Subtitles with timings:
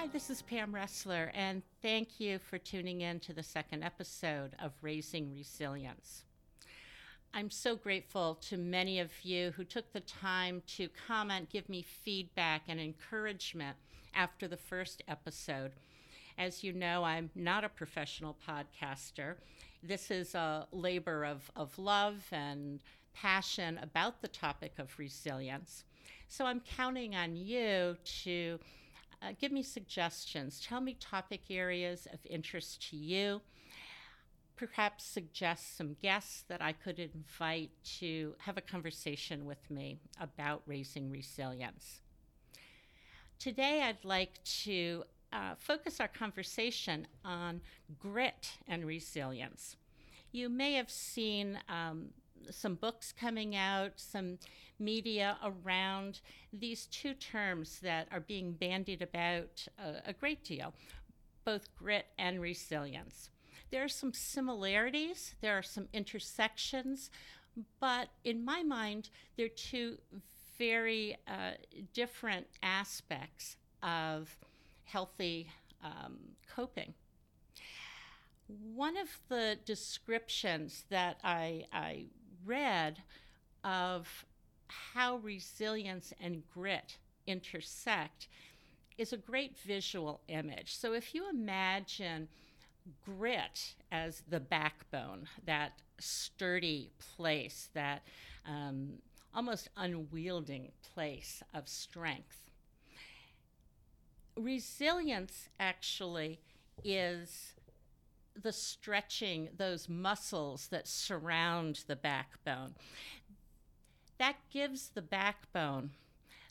[0.00, 4.56] Hi, this is Pam Ressler, and thank you for tuning in to the second episode
[4.58, 6.24] of Raising Resilience.
[7.34, 11.82] I'm so grateful to many of you who took the time to comment, give me
[11.82, 13.76] feedback, and encouragement
[14.14, 15.72] after the first episode.
[16.38, 19.34] As you know, I'm not a professional podcaster.
[19.82, 22.80] This is a labor of, of love and
[23.12, 25.84] passion about the topic of resilience.
[26.26, 28.58] So I'm counting on you to
[29.22, 30.60] uh, give me suggestions.
[30.60, 33.40] Tell me topic areas of interest to you.
[34.56, 40.62] Perhaps suggest some guests that I could invite to have a conversation with me about
[40.66, 42.00] raising resilience.
[43.38, 47.60] Today, I'd like to uh, focus our conversation on
[47.98, 49.76] grit and resilience.
[50.32, 52.10] You may have seen um,
[52.50, 54.38] some books coming out, some
[54.78, 56.20] media around
[56.52, 60.72] these two terms that are being bandied about a, a great deal
[61.44, 63.30] both grit and resilience.
[63.70, 67.10] There are some similarities, there are some intersections,
[67.80, 69.98] but in my mind, they're two
[70.58, 71.52] very uh,
[71.94, 74.36] different aspects of
[74.84, 75.48] healthy
[75.82, 76.18] um,
[76.54, 76.94] coping.
[78.74, 82.06] One of the descriptions that I, I
[82.44, 83.02] read
[83.64, 84.24] of
[84.68, 86.96] how resilience and grit
[87.26, 88.28] intersect
[88.98, 90.76] is a great visual image.
[90.76, 92.28] So if you imagine
[93.04, 98.02] grit as the backbone, that sturdy place, that
[98.46, 98.94] um,
[99.34, 102.50] almost unwielding place of strength,
[104.36, 106.40] resilience actually
[106.84, 107.52] is
[108.40, 112.74] the stretching, those muscles that surround the backbone.
[114.18, 115.90] That gives the backbone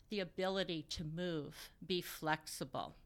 [0.08, 2.96] the ability to move, be flexible.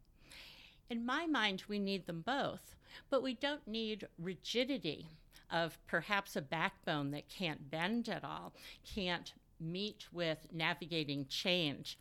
[0.89, 2.75] In my mind, we need them both,
[3.11, 5.09] but we don't need rigidity
[5.51, 8.53] of perhaps a backbone that can't bend at all,
[8.85, 11.99] can't meet with navigating change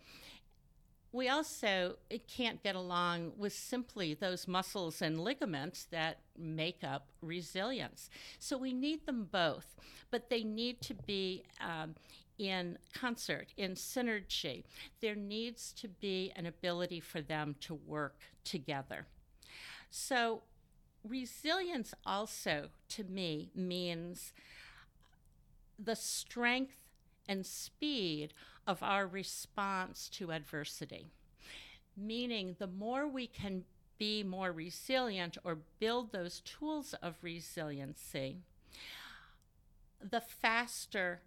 [1.14, 1.96] we also
[2.28, 8.10] can't get along with simply those muscles and ligaments that make up resilience.
[8.40, 9.76] So we need them both,
[10.10, 11.94] but they need to be um,
[12.40, 14.64] in concert, in synergy.
[15.02, 19.06] There needs to be an ability for them to work together.
[19.92, 20.42] So,
[21.04, 24.34] resilience also, to me, means
[25.78, 26.83] the strength
[27.28, 28.34] and speed
[28.68, 31.08] of our response to adversity.
[31.96, 33.64] Meaning, the more we can
[33.98, 38.38] be more resilient or build those tools of resiliency,
[40.02, 41.22] the faster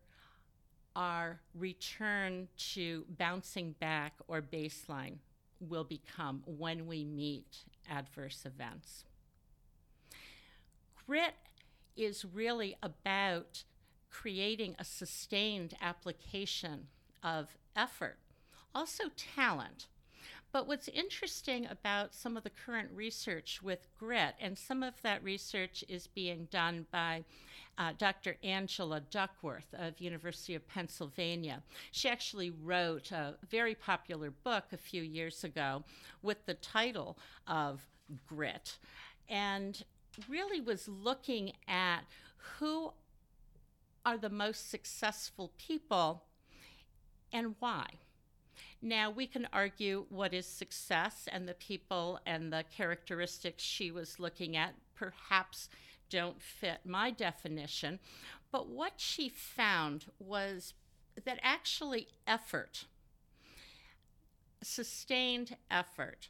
[0.97, 5.17] our return to bouncing back or baseline
[5.61, 7.59] will become when we meet
[7.89, 9.05] adverse events.
[11.07, 11.35] Grit
[11.97, 13.65] is really about
[14.11, 16.89] creating a sustained application
[17.23, 18.19] of effort,
[18.75, 19.87] also talent.
[20.53, 25.23] But what's interesting about some of the current research with grit, and some of that
[25.23, 27.25] research is being done by
[27.79, 28.37] uh, Dr.
[28.43, 31.63] Angela Duckworth of University of Pennsylvania.
[31.91, 35.85] She actually wrote a very popular book a few years ago
[36.23, 37.85] with the title of
[38.27, 38.79] Grit,
[39.29, 39.85] and
[40.29, 42.01] really was looking at
[42.59, 42.93] who
[44.07, 46.23] are the most successful people
[47.33, 47.87] and why.
[48.81, 54.21] Now, we can argue what is success, and the people and the characteristics she was
[54.21, 55.69] looking at perhaps
[56.09, 57.99] don't fit my definition.
[58.53, 60.73] But what she found was
[61.25, 62.85] that actually effort,
[64.63, 66.29] sustained effort,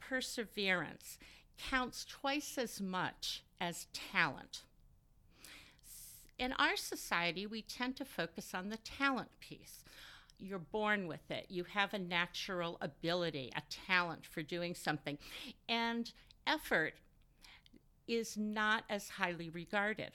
[0.00, 1.18] perseverance,
[1.58, 4.62] counts twice as much as talent
[6.38, 9.84] in our society, we tend to focus on the talent piece.
[10.38, 15.18] You're born with it, you have a natural ability, a talent for doing something.
[15.68, 16.12] And
[16.46, 16.94] effort
[18.06, 20.12] is not as highly regarded.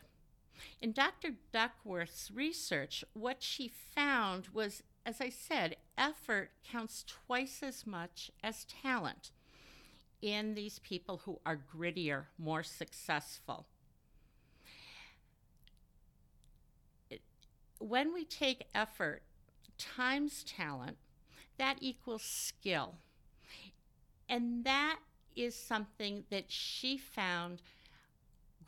[0.81, 1.31] In Dr.
[1.51, 8.65] Duckworth's research, what she found was, as I said, effort counts twice as much as
[8.65, 9.31] talent
[10.21, 13.67] in these people who are grittier, more successful.
[17.83, 19.21] When we take effort
[19.77, 20.97] times talent,
[21.57, 22.95] that equals skill.
[24.29, 24.99] And that
[25.35, 27.61] is something that she found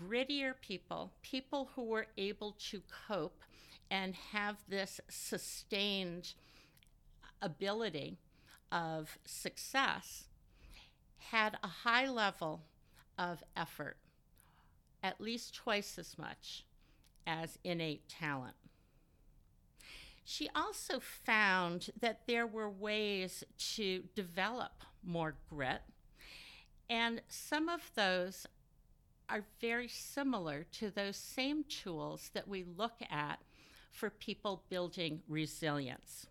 [0.01, 3.41] grittier people, people who were able to cope
[3.89, 6.33] and have this sustained
[7.41, 8.17] ability
[8.71, 10.25] of success,
[11.17, 12.63] had a high level
[13.17, 13.95] of effort,
[15.01, 16.65] at least twice as much
[17.25, 18.55] as innate talent.
[20.25, 23.43] She also found that there were ways
[23.75, 25.83] to develop more grit,
[26.89, 28.47] and some of those
[29.29, 33.39] are very similar to those same tools that we look at
[33.91, 36.27] for people building resilience.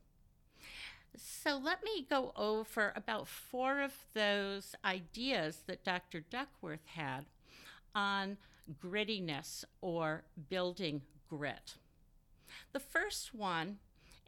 [1.17, 6.20] So let me go over about four of those ideas that Dr.
[6.20, 7.26] Duckworth had
[7.94, 8.37] on
[8.82, 11.75] grittiness or building grit.
[12.73, 13.79] The first one,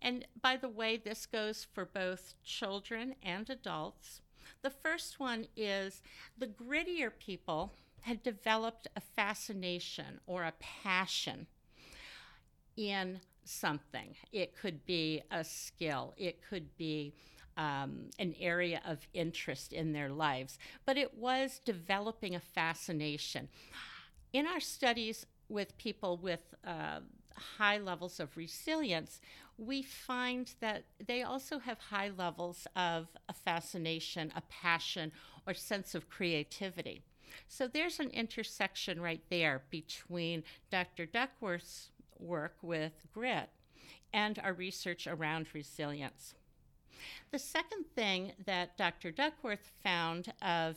[0.03, 4.21] and by the way, this goes for both children and adults.
[4.63, 6.03] The first one is
[6.39, 11.47] the grittier people had developed a fascination or a passion
[12.77, 14.15] in something.
[14.33, 17.15] It could be a skill, it could be
[17.57, 23.49] um, an area of interest in their lives, but it was developing a fascination.
[24.33, 27.01] In our studies with people with uh,
[27.59, 29.21] high levels of resilience,
[29.59, 35.13] we find that they also have high levels of a fascination, a passion,
[35.47, 37.03] or sense of creativity.
[37.49, 41.07] So there's an intersection right there between Dr.
[41.07, 43.49] Duckworth's work with grit
[44.13, 46.35] and our research around resilience.
[47.31, 49.11] The second thing that Dr.
[49.11, 50.77] Duckworth found of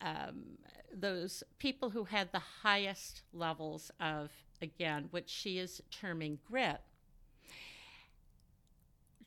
[0.00, 0.58] um,
[0.92, 4.30] those people who had the highest levels of,
[4.62, 6.80] again, what she is terming grit,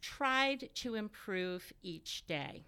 [0.01, 2.63] tried to improve each day.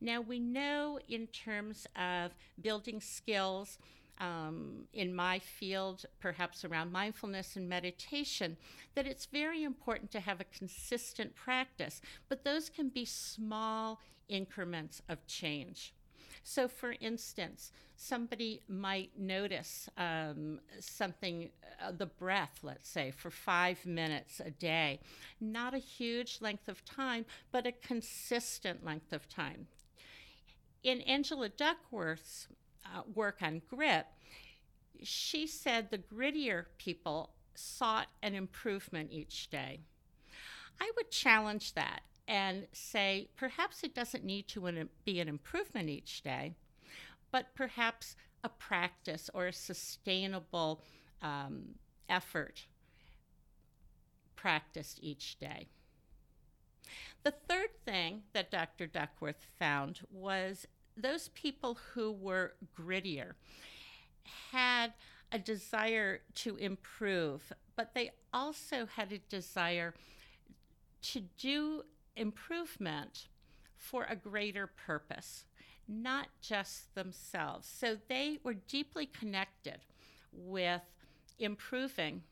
[0.00, 3.78] Now, we know in terms of building skills,
[4.18, 8.56] um, in my field, perhaps around mindfulness and meditation,
[8.94, 15.02] that it's very important to have a consistent practice, but those can be small increments
[15.08, 15.92] of change.
[16.42, 21.50] So, for instance, somebody might notice um, something,
[21.82, 25.00] uh, the breath, let's say, for five minutes a day.
[25.40, 29.66] Not a huge length of time, but a consistent length of time.
[30.82, 32.48] In Angela Duckworth's
[32.84, 34.06] uh, work on grit,
[35.02, 39.80] she said the grittier people sought an improvement each day.
[40.80, 46.22] I would challenge that and say perhaps it doesn't need to be an improvement each
[46.22, 46.54] day,
[47.30, 50.82] but perhaps a practice or a sustainable
[51.22, 51.74] um,
[52.08, 52.66] effort
[54.34, 55.66] practiced each day.
[57.22, 58.86] The third thing that Dr.
[58.86, 63.32] Duckworth found was those people who were grittier
[64.52, 64.92] had
[65.32, 69.94] a desire to improve, but they also had a desire
[71.02, 71.82] to do
[72.16, 73.28] improvement
[73.76, 75.44] for a greater purpose,
[75.86, 77.68] not just themselves.
[77.68, 79.78] So they were deeply connected
[80.32, 80.82] with
[81.38, 82.22] improving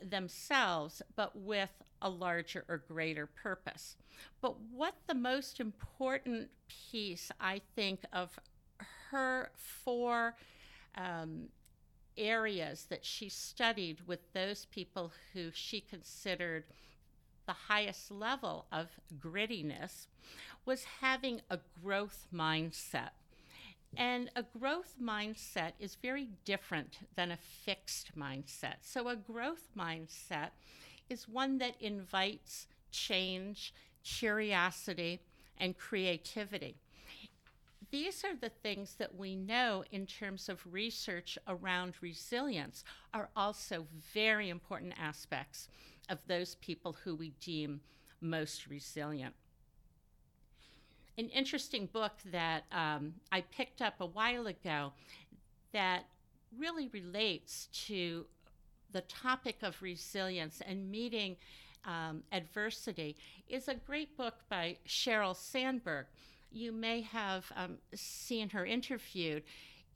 [0.00, 1.70] themselves, but with
[2.00, 3.96] a larger or greater purpose.
[4.40, 6.50] But what the most important
[6.90, 8.38] piece, I think, of
[9.10, 10.34] her four
[10.96, 11.48] um,
[12.16, 16.64] areas that she studied with those people who she considered
[17.46, 20.06] the highest level of grittiness
[20.64, 23.10] was having a growth mindset.
[23.96, 28.76] And a growth mindset is very different than a fixed mindset.
[28.80, 30.50] So, a growth mindset
[31.10, 35.20] is one that invites change, curiosity,
[35.58, 36.76] and creativity.
[37.90, 43.86] These are the things that we know in terms of research around resilience are also
[44.14, 45.68] very important aspects
[46.08, 47.80] of those people who we deem
[48.20, 49.34] most resilient.
[51.18, 54.92] An interesting book that um, I picked up a while ago
[55.72, 56.04] that
[56.56, 58.26] really relates to
[58.92, 61.36] the topic of resilience and meeting
[61.84, 63.16] um, adversity
[63.48, 66.06] is a great book by Sheryl Sandberg.
[66.50, 69.42] You may have um, seen her interviewed.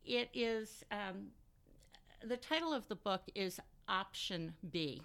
[0.05, 1.29] It is um,
[2.25, 5.03] the title of the book is Option B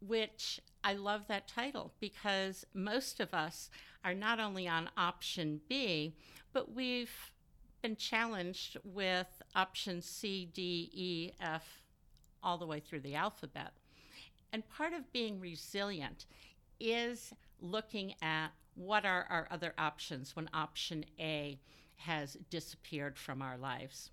[0.00, 3.70] which I love that title because most of us
[4.04, 6.14] are not only on option B,
[6.52, 7.32] but we've
[7.82, 11.82] been challenged with option C, D, E, F,
[12.42, 13.72] all the way through the alphabet.
[14.52, 16.26] And part of being resilient
[16.80, 21.58] is looking at what are our other options when option A
[21.96, 24.10] has disappeared from our lives.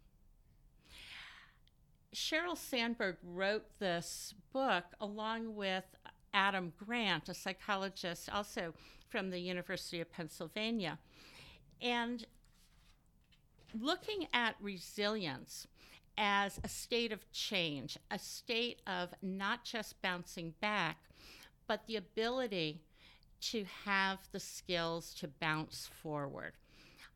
[2.15, 5.83] Sheryl Sandberg wrote this book along with
[6.33, 8.73] Adam Grant, a psychologist also
[9.09, 10.97] from the University of Pennsylvania.
[11.81, 12.25] And
[13.77, 15.67] looking at resilience
[16.17, 20.97] as a state of change, a state of not just bouncing back,
[21.67, 22.81] but the ability
[23.41, 26.53] to have the skills to bounce forward.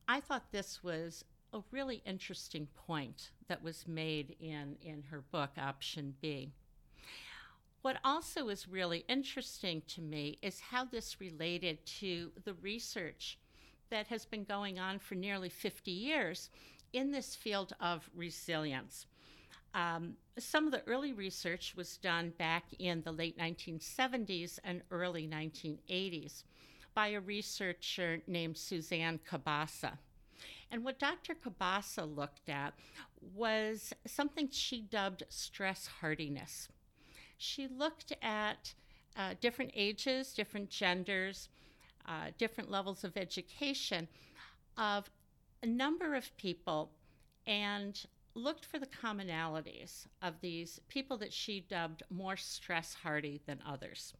[0.10, 5.52] I thought this was a really interesting point that was made in, in her book,
[5.58, 6.52] Option B.
[7.82, 13.40] What also is really interesting to me is how this related to the research
[13.90, 16.50] that has been going on for nearly 50 years
[16.94, 19.06] in this field of resilience.
[19.74, 25.28] Um, some of the early research was done back in the late 1970s and early
[25.28, 26.44] 1980s
[26.94, 29.98] by a researcher named Suzanne Kobasa.
[30.72, 31.36] And what Dr.
[31.36, 32.74] Kobasa looked at
[33.36, 36.70] was something she dubbed stress hardiness.
[37.38, 38.74] She looked at
[39.16, 41.50] uh, different ages, different genders,
[42.08, 44.08] uh, different levels of education
[44.78, 45.10] of
[45.62, 46.92] a number of people
[47.46, 48.06] and
[48.36, 54.14] looked for the commonalities of these people that she dubbed more stress hardy than others.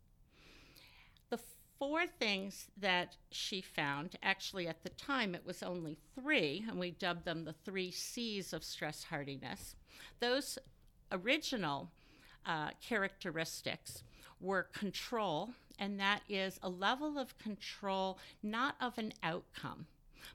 [1.80, 6.92] Four things that she found, actually at the time it was only three, and we
[6.92, 9.76] dubbed them the three C's of stress hardiness.
[10.20, 10.60] Those
[11.12, 11.90] original
[12.46, 14.04] uh, characteristics
[14.42, 19.88] were control, and that is a level of control not of an outcome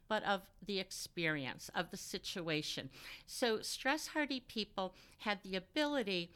[0.09, 2.91] but of the experience, of the situation.
[3.27, 6.31] So, stress hardy people had the ability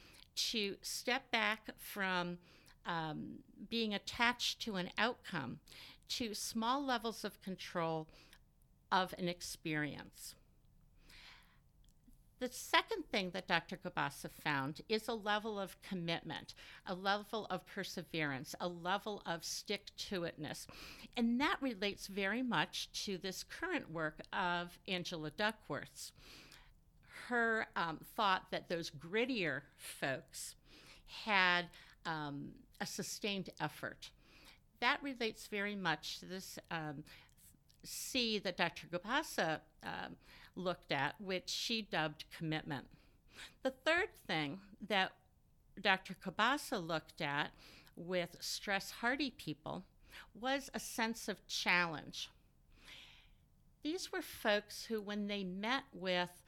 [0.50, 2.38] to step back from
[2.88, 3.40] um,
[3.71, 5.61] being attached to an outcome
[6.09, 8.09] to small levels of control
[8.90, 10.35] of an experience.
[12.40, 13.76] The second thing that Dr.
[13.76, 16.54] Kobasa found is a level of commitment,
[16.87, 20.66] a level of perseverance, a level of stick to itness.
[21.16, 26.12] And that relates very much to this current work of Angela Duckworth's.
[27.26, 30.54] Her um, thought that those grittier folks
[31.25, 31.66] had
[32.08, 34.10] um, a sustained effort.
[34.80, 37.04] That relates very much to this um,
[37.84, 38.86] C that Dr.
[38.86, 40.16] Kobasa um,
[40.56, 42.86] looked at, which she dubbed commitment.
[43.62, 45.12] The third thing that
[45.80, 46.14] Dr.
[46.14, 47.50] Kobasa looked at
[47.94, 49.84] with stress hardy people
[50.38, 52.30] was a sense of challenge.
[53.82, 56.42] These were folks who, when they met with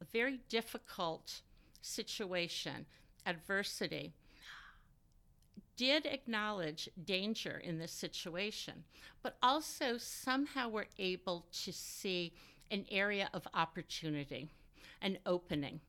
[0.00, 1.42] a very difficult
[1.82, 2.86] situation,
[3.26, 4.12] adversity,
[5.76, 8.84] did acknowledge danger in this situation,
[9.22, 12.32] but also somehow were able to see
[12.70, 14.48] an area of opportunity,
[15.02, 15.80] an opening.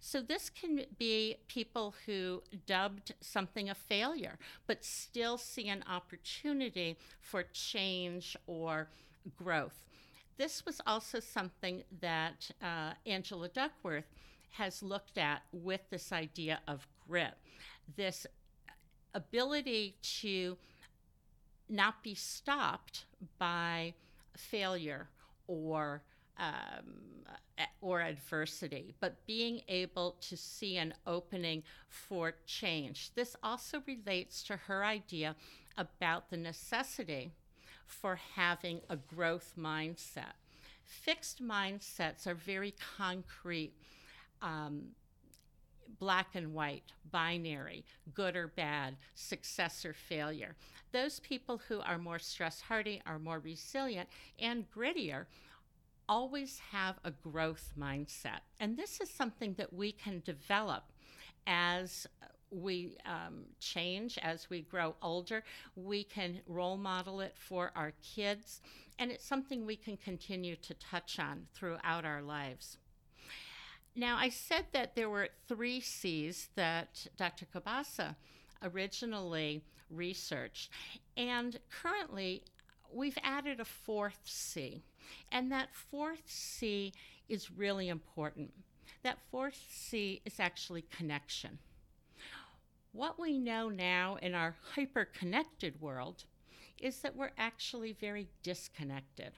[0.00, 6.98] So, this can be people who dubbed something a failure, but still see an opportunity
[7.20, 8.88] for change or
[9.36, 9.84] growth.
[10.36, 14.06] This was also something that uh, Angela Duckworth
[14.50, 17.34] has looked at with this idea of grit,
[17.96, 18.26] this
[19.14, 20.56] ability to
[21.68, 23.04] not be stopped
[23.38, 23.94] by
[24.36, 25.08] failure
[25.46, 26.02] or
[26.38, 27.18] um,
[27.80, 33.10] or adversity, but being able to see an opening for change.
[33.14, 35.34] This also relates to her idea
[35.76, 37.32] about the necessity
[37.86, 40.34] for having a growth mindset.
[40.84, 43.72] Fixed mindsets are very concrete.
[44.40, 44.90] Um,
[45.98, 50.54] black and white, binary, good or bad, success or failure.
[50.92, 55.26] Those people who are more stress hardy, are more resilient, and grittier
[56.08, 58.40] always have a growth mindset.
[58.60, 60.84] And this is something that we can develop
[61.46, 62.06] as
[62.50, 65.44] we um, change, as we grow older.
[65.76, 68.62] We can role model it for our kids,
[68.98, 72.78] and it's something we can continue to touch on throughout our lives.
[73.94, 77.46] Now, I said that there were three C's that Dr.
[77.52, 78.14] Kobasa
[78.62, 80.70] originally researched,
[81.16, 82.42] and currently
[82.92, 84.82] we've added a fourth C.
[85.32, 86.92] And that fourth C
[87.28, 88.52] is really important.
[89.02, 91.58] That fourth C is actually connection.
[92.92, 96.24] What we know now in our hyper connected world
[96.78, 99.32] is that we're actually very disconnected.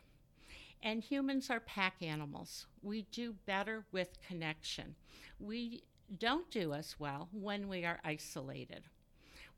[0.82, 2.66] And humans are pack animals.
[2.82, 4.94] We do better with connection.
[5.38, 5.82] We
[6.18, 8.84] don't do as well when we are isolated.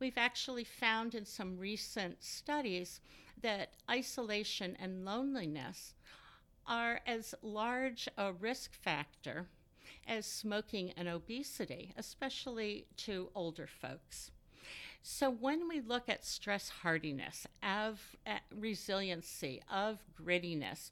[0.00, 3.00] We've actually found in some recent studies
[3.41, 5.95] that isolation and loneliness
[6.67, 9.47] are as large a risk factor
[10.07, 14.31] as smoking and obesity, especially to older folks.
[15.03, 20.91] So, when we look at stress hardiness, of at resiliency, of grittiness,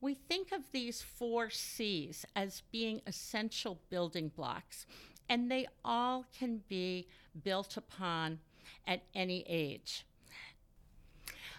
[0.00, 4.86] we think of these four C's as being essential building blocks,
[5.28, 7.08] and they all can be
[7.42, 8.38] built upon
[8.86, 10.06] at any age.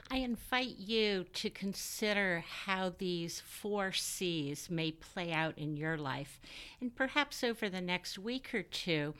[0.09, 6.39] I invite you to consider how these four C's may play out in your life,
[6.79, 9.13] and perhaps over the next week or two,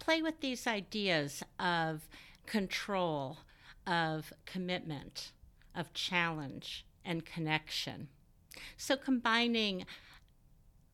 [0.00, 2.08] play with these ideas of
[2.46, 3.38] control,
[3.86, 5.30] of commitment,
[5.76, 8.08] of challenge, and connection.
[8.76, 9.86] So, combining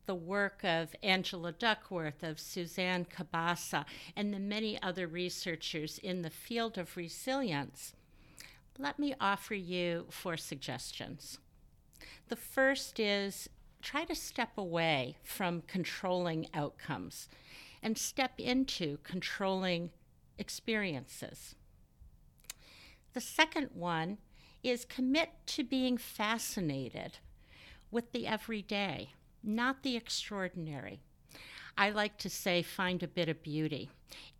[0.04, 3.84] the work of Angela Duckworth, of Suzanne Kobasa,
[4.14, 7.92] and the many other researchers in the field of resilience,
[8.78, 11.38] let me offer you four suggestions.
[12.28, 13.48] The first is
[13.82, 17.28] try to step away from controlling outcomes
[17.82, 19.90] and step into controlling
[20.38, 21.54] experiences.
[23.12, 24.18] The second one
[24.62, 27.18] is commit to being fascinated
[27.90, 29.10] with the everyday,
[29.42, 31.00] not the extraordinary.
[31.78, 33.90] I like to say, find a bit of beauty.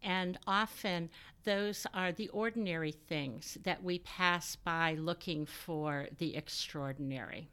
[0.02, 1.11] And often
[1.45, 7.49] those are the ordinary things that we pass by looking for the extraordinary.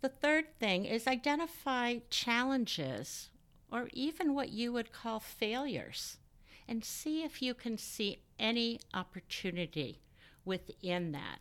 [0.00, 3.30] The third thing is identify challenges
[3.74, 6.18] or even what you would call failures
[6.68, 10.00] and see if you can see any opportunity
[10.44, 11.40] within that,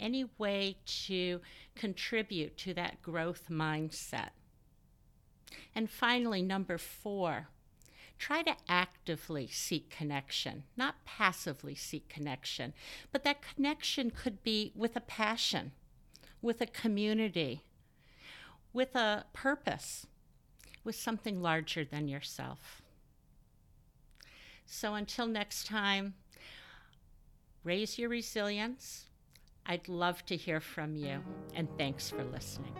[0.00, 1.42] any way to
[1.74, 4.30] contribute to that growth mindset.
[5.74, 7.48] And finally, number four,
[8.18, 12.72] try to actively seek connection, not passively seek connection.
[13.12, 15.72] But that connection could be with a passion,
[16.40, 17.60] with a community,
[18.72, 20.06] with a purpose,
[20.84, 22.82] with something larger than yourself.
[24.66, 26.14] So until next time,
[27.64, 29.06] raise your resilience.
[29.66, 31.20] I'd love to hear from you,
[31.54, 32.74] and thanks for listening.